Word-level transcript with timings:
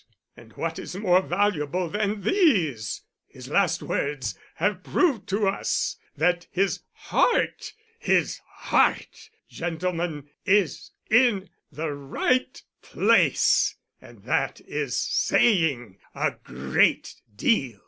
And 0.35 0.53
what 0.53 0.79
is 0.79 0.95
more 0.95 1.21
valuable 1.21 1.87
than 1.87 2.21
these, 2.21 3.03
his 3.27 3.47
last 3.49 3.83
words 3.83 4.35
have 4.55 4.81
proved 4.83 5.27
to 5.29 5.47
us 5.47 5.95
that 6.17 6.47
his 6.49 6.79
heart 6.91 7.71
his 7.99 8.39
heart, 8.51 9.29
gentlemen 9.47 10.27
is 10.43 10.89
in 11.11 11.51
the 11.71 11.91
right 11.93 12.63
place, 12.81 13.75
and 14.01 14.23
that 14.23 14.59
is 14.61 14.95
saying 14.97 15.99
a 16.15 16.31
great 16.45 17.21
deal. 17.35 17.79